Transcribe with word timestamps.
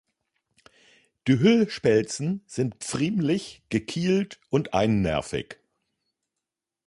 Die 1.27 1.37
Hüllspelzen 1.37 2.41
sind 2.47 2.73
pfriemlich, 2.77 3.61
gekielt 3.69 4.39
und 4.49 4.73
einnervig. 4.73 5.57